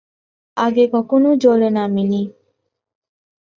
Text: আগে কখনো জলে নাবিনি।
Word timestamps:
আগে 0.57 0.85
কখনো 0.93 1.29
জলে 1.35 1.69
নাবিনি। 1.69 2.21